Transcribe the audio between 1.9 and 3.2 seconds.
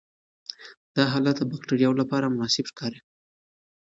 لپاره مناسب ښکاري.